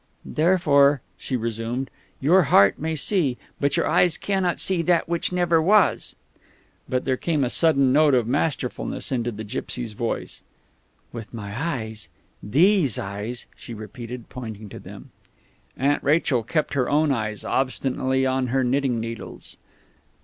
[0.25, 5.61] "Therefore," she resumed, "your heart may see, but your eyes cannot see that which never
[5.61, 6.15] was."
[6.89, 10.41] But there came a sudden note of masterfulness into the gipsy's voice.
[11.13, 12.09] "With my eyes
[12.41, 15.11] these eyes," she repeated, pointing to them.
[15.77, 19.57] Aunt Rachel kept her own eyes obstinately on her knitting needles.